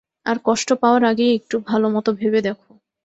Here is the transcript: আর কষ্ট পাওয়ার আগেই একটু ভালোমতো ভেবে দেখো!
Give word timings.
আর 0.25 0.37
কষ্ট 0.45 0.69
পাওয়ার 0.81 1.03
আগেই 1.11 1.31
একটু 1.39 1.55
ভালোমতো 1.69 2.09
ভেবে 2.19 2.39
দেখো! 2.47 2.69